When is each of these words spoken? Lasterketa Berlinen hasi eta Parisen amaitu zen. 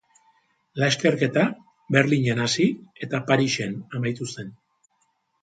Lasterketa 0.83 1.43
Berlinen 1.97 2.41
hasi 2.47 2.65
eta 3.09 3.21
Parisen 3.29 3.79
amaitu 4.01 4.31
zen. 4.37 4.53